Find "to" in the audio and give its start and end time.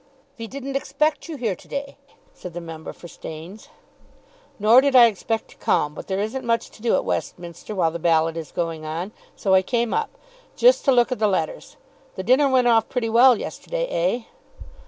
1.55-1.67, 5.51-5.55, 6.71-6.81, 10.85-10.91